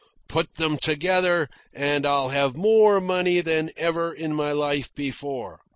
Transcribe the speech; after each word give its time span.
Put 0.27 0.55
them 0.55 0.79
together, 0.79 1.47
and 1.71 2.07
I'll 2.07 2.29
have 2.29 2.55
more 2.55 2.99
money 2.99 3.39
than 3.41 3.69
ever 3.77 4.11
in 4.11 4.33
my 4.33 4.51
life 4.51 4.91
before. 4.95 5.59